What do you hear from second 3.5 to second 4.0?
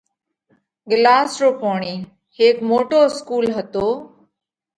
هتو